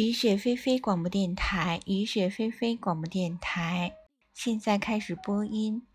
[0.00, 3.92] 雨雪霏霏广播电台，雨雪霏霏广播电台，
[4.32, 5.86] 现在开始播音。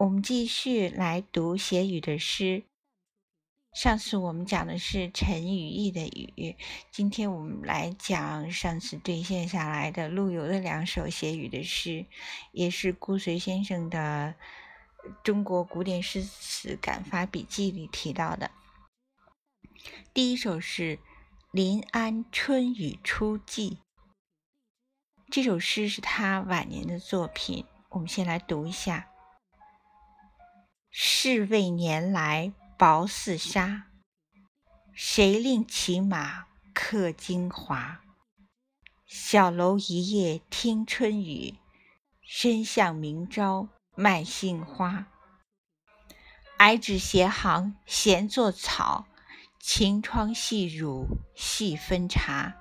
[0.00, 2.64] 我们继续来读写雨的诗。
[3.72, 6.56] 上次我们讲的是陈与义的雨，
[6.90, 12.06] 今天我们来讲上次兑现下来的陆游的两首写雨的诗，
[12.50, 14.34] 也是顾随先生的
[15.22, 18.50] 《中国古典诗词感发笔记》里提到的。
[20.12, 20.98] 第一首是。
[21.56, 23.78] 临安春雨初霁，
[25.30, 27.64] 这首诗是他晚年的作品。
[27.88, 29.08] 我们先来读一下：
[30.90, 33.86] 世味年来薄似纱，
[34.92, 38.02] 谁令骑马客京华？
[39.06, 41.54] 小楼一夜听春雨，
[42.20, 45.06] 深巷明朝卖杏花。
[46.58, 49.06] 矮纸斜行闲作草。
[49.68, 52.54] 晴窗细乳细分茶，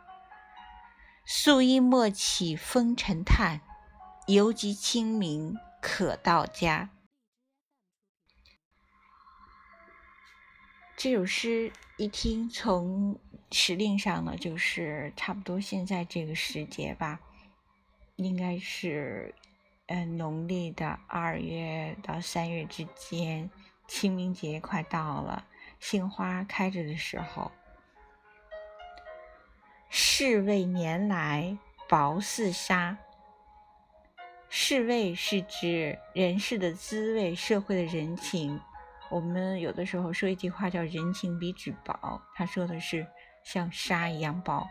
[1.24, 3.62] 素衣莫起风尘叹，
[4.26, 6.90] 犹及清明可到家。
[10.98, 13.20] 这首诗一听，从
[13.52, 17.20] 时令上呢，就是差不多现在这个时节吧，
[18.16, 19.36] 应该是
[19.86, 23.52] 嗯农历的二月到三月之间，
[23.88, 25.46] 清明节快到了。
[25.88, 27.52] 杏花开着的时候，
[29.88, 31.56] 世味年来
[31.88, 32.98] 薄似纱。
[34.50, 38.60] 世味是指人世的滋味，社会的人情。
[39.12, 43.06] 我们有的时候说一句话叫“人情比纸薄”，他说的是
[43.44, 44.68] 像纱一样薄。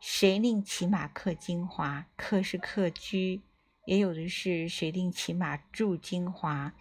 [0.00, 2.04] 谁令骑马客京华？
[2.16, 3.40] 客是客居，
[3.84, 6.72] 也有的是谁令骑马住京华？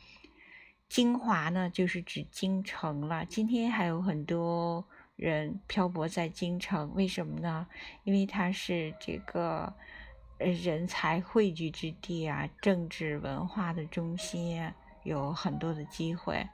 [0.92, 3.26] 京华呢，就是指京城了。
[3.26, 7.66] 今天还有很多人漂泊在京城，为什么呢？
[8.04, 9.74] 因为它是这个
[10.40, 14.70] 呃人才汇聚之地啊，政治文化的中心，
[15.06, 16.46] 有很多的机会。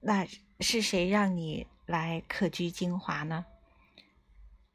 [0.00, 0.26] 那
[0.60, 3.44] 是谁让你来客居京华呢？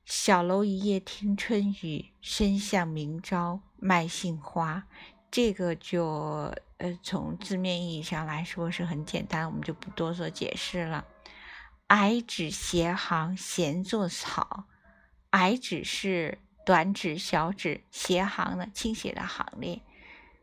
[0.06, 4.88] 小楼一夜听春雨，深巷明朝卖杏花。
[5.34, 6.54] 这个就。
[6.80, 11.06] 呃，从字面意义上来说是很简单，我们就不多做解释了。
[11.88, 14.66] 矮指斜行闲作草，
[15.30, 19.82] 矮指是短指、小指，斜行的倾斜的行列。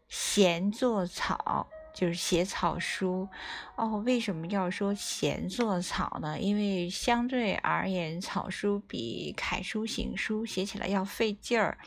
[0.08, 3.28] 闲作草就是写草书。
[3.76, 6.38] 哦，为什么要说闲作草呢？
[6.38, 11.78] 因为相对而言，草书比楷书、行书写起来要费劲儿，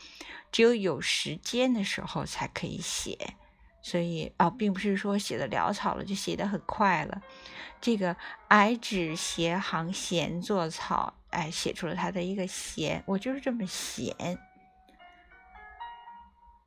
[0.52, 3.34] 只有有时间的时候才可以写。
[3.82, 7.20] 所以啊，并不是说写的潦草了就写的很快了。
[7.82, 8.16] 这个
[8.48, 14.38] 矮纸斜行闲作草，哎，写出了他的一个闲，我就是这么闲。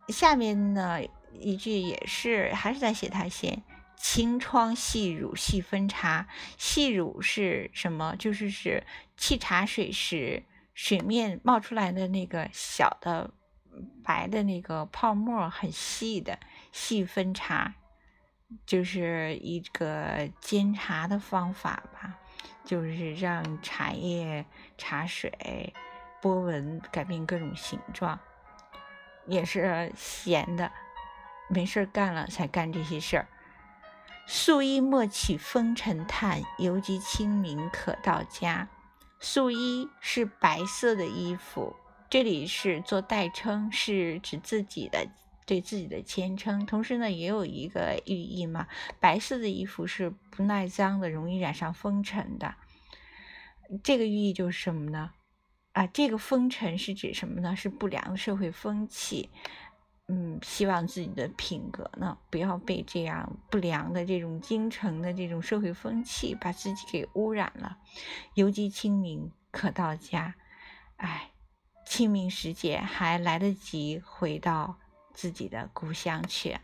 [0.10, 1.00] 下面呢
[1.34, 3.64] 一句也是还是在写他闲。
[3.96, 8.16] 晴窗细乳细分茶，细乳是什么？
[8.18, 8.84] 就是是
[9.18, 10.44] 沏茶水时
[10.76, 13.32] 水面冒出来的那个小的
[14.04, 16.38] 白的那个泡沫，很细的。
[16.72, 17.74] 细分茶
[18.68, 22.20] 就是一个煎茶的方法吧，
[22.64, 24.46] 就是让茶叶、
[24.78, 25.74] 茶水
[26.22, 28.20] 波纹改变各种形状，
[29.26, 30.72] 也是闲的，
[31.48, 33.28] 没事干了才干这些事儿。
[34.26, 38.68] 素衣莫起风尘叹，犹及清明可到家。
[39.20, 41.76] 素衣是白色的衣服，
[42.10, 45.08] 这里是做代称，是指自己的。
[45.46, 48.68] 对自己的谦称，同时呢，也有一个寓意嘛。
[49.00, 52.56] 白色的衣服是不耐脏的，容易染上风尘的。
[53.82, 55.12] 这个寓意就是什么呢？
[55.72, 57.56] 啊，这个风尘是指什么呢？
[57.56, 59.30] 是不良社会风气。
[60.08, 67.78] 嗯，希望自己的品格呢，不要被这样不良的这种京城的这种社会风气把自己给污染了。
[68.34, 70.36] 犹及清明可到家，
[70.96, 71.32] 哎，
[71.86, 74.78] 清明时节还来得及回到。
[75.18, 76.60] 自己的故乡去。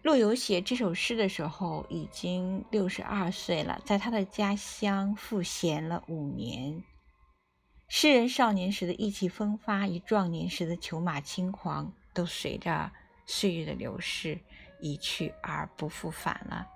[0.00, 6.82] 陆游写这首诗的时候已经六十二岁了，在他的家乡赋闲了五年。
[7.96, 12.90] 诗人少年时的意气风发，与壮年时的裘马轻狂，都随着
[13.24, 14.36] 岁月的流逝
[14.80, 16.66] 一去而不复返了。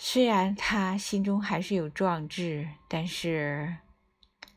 [0.00, 3.76] 虽然他心中还是有壮志，但是。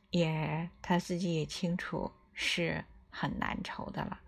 [0.09, 4.19] 也他自己也清楚是很难酬的了。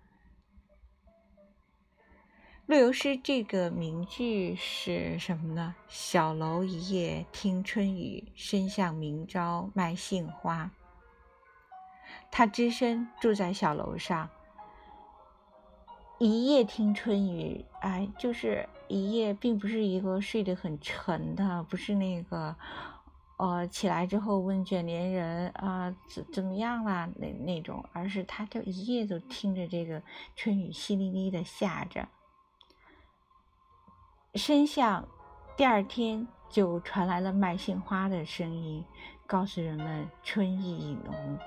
[2.68, 5.74] 陆游诗这个名句是什么呢？
[5.88, 10.70] 小楼一夜听春雨，深巷明朝卖杏花。
[12.30, 14.28] 他只身住在小楼上，
[16.18, 22.54] 一夜听春雨，哎，就是一夜，并不是一个睡得很沉的，不是那个，
[23.38, 30.02] 呃，起来之后问卷帘人啊怎怎么样啦那那种，而是他就一夜都听着这个
[30.36, 32.06] 春雨淅沥沥的下着。
[34.38, 35.06] 深巷，
[35.56, 38.84] 第二天就传来了卖杏花的声音，
[39.26, 41.38] 告诉人们春意已浓。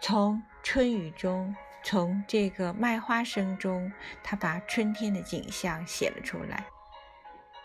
[0.00, 3.90] 从春雨中，从这个卖花声中，
[4.22, 6.66] 他把春天的景象写了出来。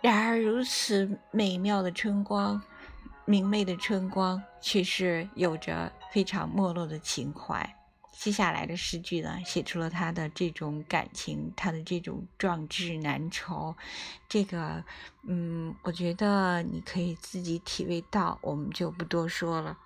[0.01, 2.61] 然而，如此美妙的春光，
[3.25, 7.76] 明媚的春光，却是有着非常没落的情怀。
[8.19, 13.75] 接下来的诗句呢，写出了他的这种感情，他的这种壮志难酬。
[14.27, 14.83] 这个，
[15.21, 19.77] 嗯，我觉得你可以自己体味到，我们就不多说了。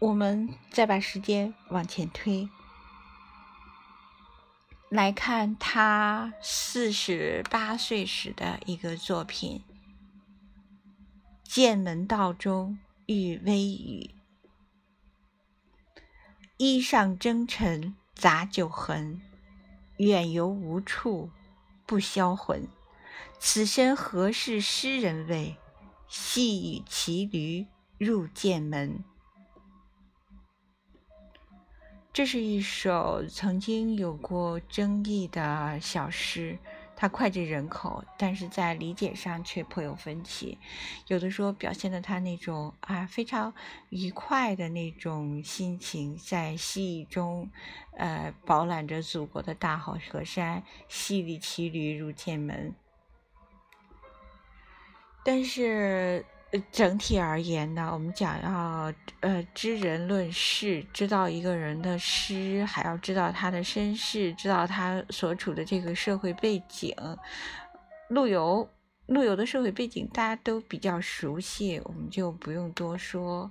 [0.00, 2.48] 我们再把时间往前推，
[4.88, 9.62] 来看他四十八岁时的一个作品
[11.44, 12.76] ：“剑门道中
[13.06, 14.10] 遇微雨。”
[16.58, 19.20] 衣上征尘杂酒痕，
[19.98, 21.28] 远游无处
[21.84, 22.66] 不销魂。
[23.38, 25.56] 此身何事诗人味？
[26.08, 27.66] 细雨骑驴
[27.98, 29.04] 入剑门。
[32.10, 36.58] 这是一首曾经有过争议的小诗。
[36.96, 40.58] 他脍炙人口，但是在理解上却颇有分歧。
[41.06, 43.52] 有的说表现的他那种啊非常
[43.90, 47.50] 愉快的那种心情，在西域中，
[47.98, 52.74] 呃饱览着祖国的大好河山，西里骑驴入剑门。
[55.22, 56.24] 但是。
[56.70, 66.94] 整体而言呢，我们讲要呃知人论事，知道一个人的诗，还要知道他的身世，知道他所处的这个社会背景。
[68.08, 68.68] 陆游，
[69.06, 73.50] 陆游的社会背景大家都比较熟悉，我们就不用多说。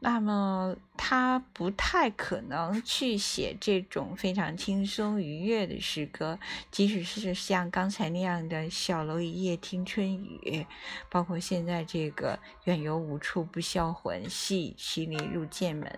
[0.00, 6.38] 那么他不太可能去写这种非常轻松愉悦的诗歌，
[6.70, 10.64] 即使是像刚才那样的小楼一夜听春雨，
[11.10, 15.92] 包括现在这个远游无处不销魂，细骑驴入剑门。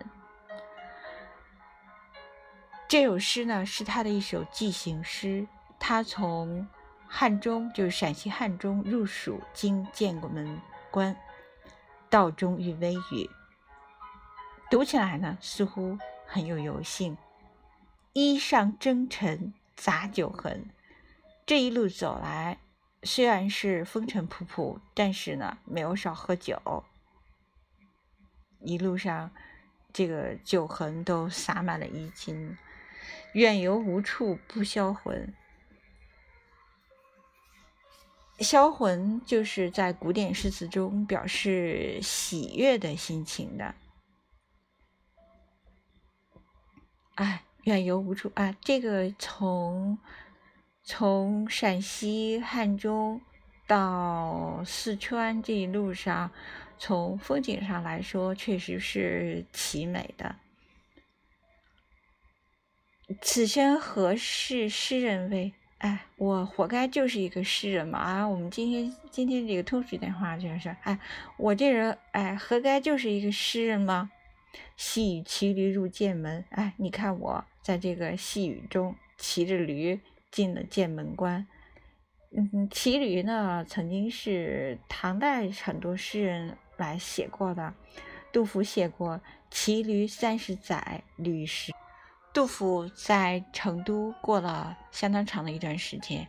[2.88, 5.46] 这首诗呢是他的一首寄行诗，
[5.78, 6.66] 他从
[7.06, 10.58] 汉中，就是陕西汉中入蜀，经剑门
[10.90, 11.14] 关，
[12.08, 13.28] 道中遇微雨。
[14.70, 17.18] 读起来呢，似乎很有油性。
[18.12, 20.70] 衣上征尘杂酒痕，
[21.44, 22.58] 这一路走来，
[23.02, 26.84] 虽然是风尘仆仆，但是呢，没有少喝酒。
[28.60, 29.32] 一路上，
[29.92, 32.56] 这个酒痕都洒满了衣襟。
[33.32, 35.34] 远游无处不销魂，
[38.38, 43.74] 销魂就是在古典诗词中表示喜悦的心情的。
[47.20, 48.56] 哎，远游无处啊！
[48.62, 49.98] 这个从
[50.82, 53.20] 从陕西汉中
[53.66, 56.30] 到四川这一路上，
[56.78, 60.34] 从风景上来说，确实是奇美的。
[63.20, 65.52] 此身何事诗人味？
[65.76, 67.98] 哎，我活该就是一个诗人嘛！
[67.98, 70.98] 啊，我们今天今天这个通俗点话就是，哎，
[71.36, 74.10] 我这人哎，活该就是一个诗人吗？
[74.76, 81.46] 细雨骑驴入剑门，哎，你看我在这个细雨中骑着驴进了剑门关。
[82.32, 87.74] 嗯，骑驴呢，曾经是唐代很多诗人来写过的。
[88.32, 91.72] 杜甫写过“骑驴三十载，屡试”。
[92.32, 96.28] 杜甫在成都过了相当长的一段时间。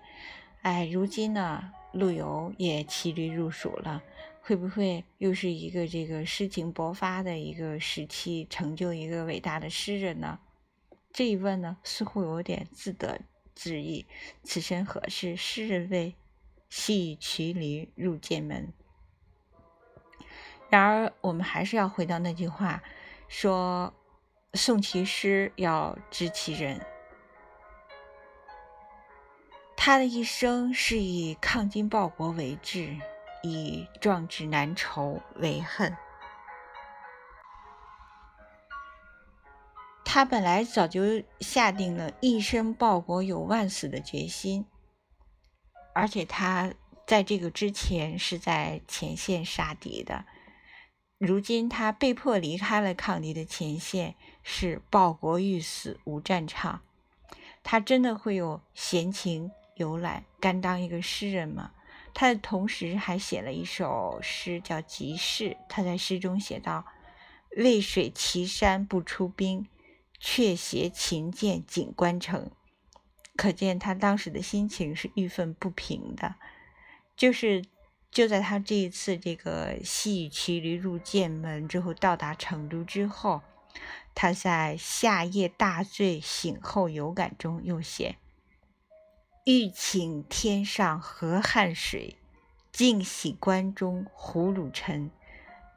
[0.63, 4.01] 哎，如今呢，陆游也骑驴入蜀了。
[4.42, 10.40] 会不会又是一个这个诗情勃发的一个时期，成就一个伟大的诗人呢？
[11.14, 13.22] 这一问呢，似乎有点自得
[13.54, 14.06] 自意。
[14.44, 16.16] 此身何事诗人味？
[16.70, 18.74] 系骑驴入剑门。
[20.70, 22.82] 然而，我们还是要回到那句话，
[23.28, 23.94] 说
[24.54, 26.80] 诵其诗要知其人。
[29.76, 32.98] 他的一生是以抗金报国为志。
[33.44, 35.96] 以壮志难酬为恨。
[40.04, 44.66] 他本来早就下定了一生报国有万死的决心，
[45.94, 46.74] 而且他
[47.08, 50.26] 在这个之前是在前线杀敌的。
[51.18, 56.82] 如今他被迫离开了抗敌的前线，是报国欲死无战场。
[57.64, 61.72] 他真的会有闲情游览，甘当一个诗人吗？
[62.13, 65.50] 他同时还写了一首诗，叫《集市》。
[65.70, 66.86] 他在诗中写道
[67.58, 69.68] ：“渭水岐山不出兵，
[70.20, 72.51] 却携秦剑锦官城。”
[73.36, 76.36] 可见他当时的心情是郁愤不平的，
[77.15, 77.63] 就是。
[78.12, 83.41] 就在他这一次这个西域骑驴入剑门之后，到达成都之后，
[84.13, 88.18] 他在夏夜大醉醒后有感中又写
[89.44, 92.16] ：“欲请天上河汉水，
[92.72, 95.10] 尽洗关中胡虏尘。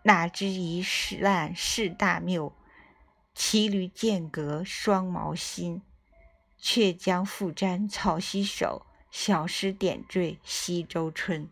[0.03, 0.85] 哪知一
[1.19, 2.55] 烂事大谬，
[3.35, 5.81] 骑驴间隔双毛心。
[6.59, 11.49] 却将复沾草溪手，小诗点缀西洲春。”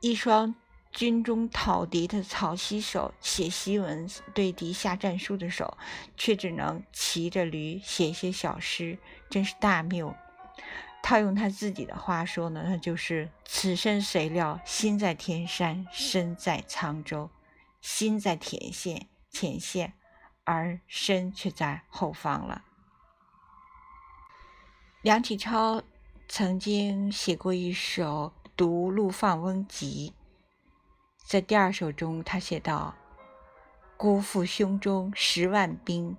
[0.00, 0.54] 一双
[0.90, 5.76] 军中讨敌的草溪手，写檄文对敌下战书的手，
[6.16, 10.14] 却只能骑着驴写些小诗，真是大谬。
[11.02, 17.30] 套用他自己的话说呢，那就是“此生谁料，心在天山，身在沧州，
[17.80, 19.94] 心在前线前线，
[20.44, 22.64] 而身却在后方了。”
[25.02, 25.82] 梁启超
[26.28, 28.32] 曾经写过一首。
[28.56, 30.12] 读《陆放翁集》，
[31.30, 32.92] 在第二首中，他写道
[33.96, 36.16] ：“辜负胸中十万兵，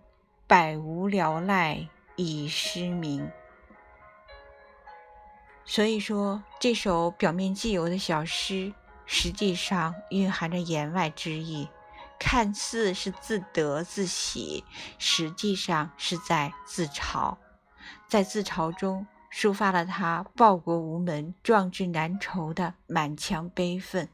[0.47, 1.89] 百无聊赖
[2.25, 3.29] 已失明。”
[5.65, 8.73] 所以说，这首表面既有的小诗，
[9.05, 11.69] 实际上蕴含着言外之意，
[12.17, 14.63] 看似是自得自喜，
[14.97, 17.37] 实际上是在自嘲，
[18.07, 19.05] 在自嘲中。
[19.31, 24.09] 抒发了他报国无门、壮志难酬的满腔悲愤。